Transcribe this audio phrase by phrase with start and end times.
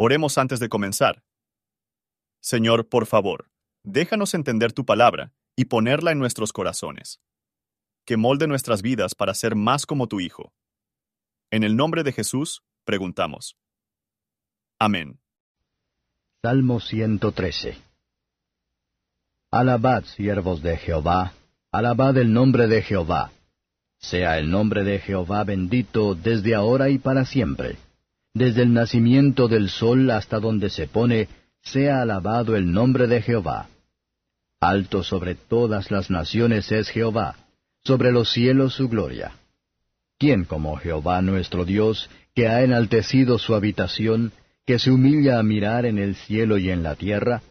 [0.00, 1.24] Oremos antes de comenzar.
[2.40, 3.50] Señor, por favor,
[3.82, 7.20] déjanos entender tu palabra y ponerla en nuestros corazones.
[8.06, 10.52] Que molde nuestras vidas para ser más como tu Hijo.
[11.50, 13.56] En el nombre de Jesús, preguntamos.
[14.78, 15.18] Amén.
[16.42, 17.78] Salmo 113
[19.50, 21.32] Alabad, siervos de Jehová,
[21.72, 23.32] alabad el nombre de Jehová.
[23.98, 27.78] Sea el nombre de Jehová bendito desde ahora y para siempre.
[28.34, 31.28] Desde el nacimiento del sol hasta donde se pone,
[31.62, 33.68] sea alabado el nombre de Jehová.
[34.60, 37.36] Alto sobre todas las naciones es Jehová,
[37.84, 39.32] sobre los cielos su gloria.
[40.18, 44.32] ¿Quién como Jehová nuestro Dios, que ha enaltecido su habitación,
[44.66, 47.42] que se humilla a mirar en el cielo y en la tierra?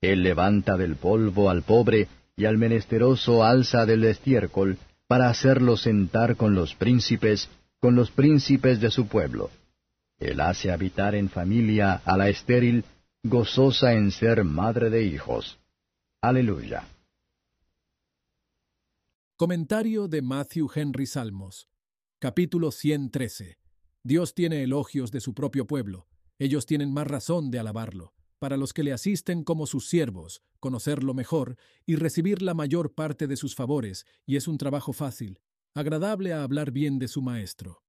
[0.00, 6.36] Él levanta del polvo al pobre, y al menesteroso alza del estiércol, para hacerlo sentar
[6.36, 7.48] con los príncipes,
[7.80, 9.50] con los príncipes de su pueblo.
[10.18, 12.84] Él hace habitar en familia a la estéril,
[13.22, 15.58] gozosa en ser madre de hijos.
[16.22, 16.88] Aleluya.
[19.36, 21.68] Comentario de Matthew Henry Salmos.
[22.18, 23.58] Capítulo 113.
[24.02, 26.06] Dios tiene elogios de su propio pueblo.
[26.38, 28.14] Ellos tienen más razón de alabarlo.
[28.38, 33.26] Para los que le asisten como sus siervos, conocerlo mejor y recibir la mayor parte
[33.26, 35.40] de sus favores, y es un trabajo fácil,
[35.74, 37.82] agradable a hablar bien de su Maestro.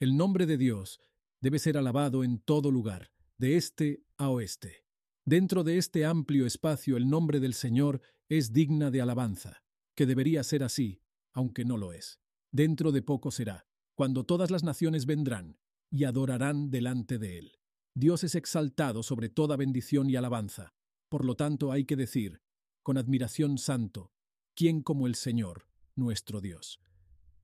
[0.00, 1.00] El nombre de Dios
[1.44, 4.86] debe ser alabado en todo lugar, de este a oeste.
[5.26, 9.62] Dentro de este amplio espacio el nombre del Señor es digna de alabanza,
[9.94, 11.02] que debería ser así,
[11.34, 12.18] aunque no lo es.
[12.50, 15.58] Dentro de poco será, cuando todas las naciones vendrán
[15.90, 17.52] y adorarán delante de él.
[17.94, 20.72] Dios es exaltado sobre toda bendición y alabanza.
[21.10, 22.40] Por lo tanto hay que decir,
[22.82, 24.14] con admiración santo,
[24.54, 26.80] ¿quién como el Señor, nuestro Dios?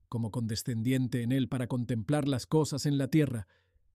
[0.09, 3.47] Como condescendiente en él para contemplar las cosas en la tierra,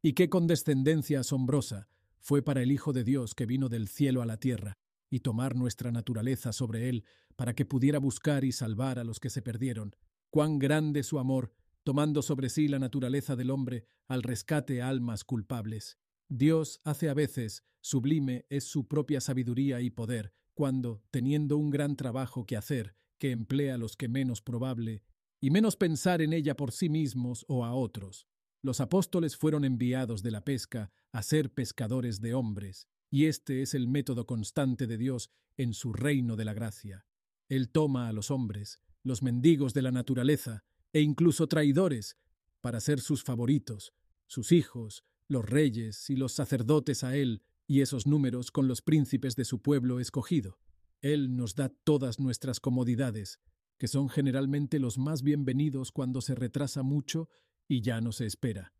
[0.05, 1.87] y qué condescendencia asombrosa
[2.19, 4.77] fue para el Hijo de Dios que vino del cielo a la tierra,
[5.09, 9.31] y tomar nuestra naturaleza sobre él, para que pudiera buscar y salvar a los que
[9.31, 9.95] se perdieron.
[10.29, 11.53] Cuán grande su amor,
[11.83, 15.97] tomando sobre sí la naturaleza del hombre, al rescate a almas culpables.
[16.29, 21.95] Dios hace a veces, sublime es su propia sabiduría y poder, cuando, teniendo un gran
[21.95, 25.01] trabajo que hacer, que emplea a los que menos probable,
[25.41, 28.27] y menos pensar en ella por sí mismos o a otros,
[28.65, 33.75] los apóstoles fueron enviados de la pesca a ser pescadores de hombres, y este es
[33.75, 37.05] el método constante de Dios en su reino de la gracia.
[37.47, 42.17] Él toma a los hombres, los mendigos de la naturaleza, e incluso traidores,
[42.59, 43.93] para ser sus favoritos,
[44.25, 49.35] sus hijos, los reyes y los sacerdotes a Él, y esos números con los príncipes
[49.35, 50.57] de su pueblo escogido.
[51.01, 53.39] Él nos da todas nuestras comodidades,
[53.77, 57.29] que son generalmente los más bienvenidos cuando se retrasa mucho
[57.67, 58.73] y ya no se espera.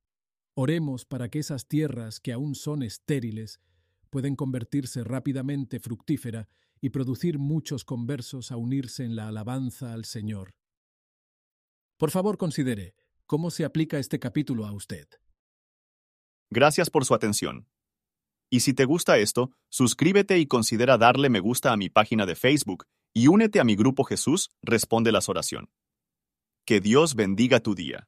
[0.53, 3.59] Oremos para que esas tierras que aún son estériles
[4.09, 6.47] pueden convertirse rápidamente fructífera
[6.79, 10.55] y producir muchos conversos a unirse en la alabanza al Señor.
[11.97, 15.07] Por favor, considere cómo se aplica este capítulo a usted.
[16.49, 17.67] Gracias por su atención.
[18.49, 22.35] Y si te gusta esto, suscríbete y considera darle me gusta a mi página de
[22.35, 25.69] Facebook y únete a mi grupo Jesús Responde las Oración.
[26.65, 28.07] Que Dios bendiga tu día.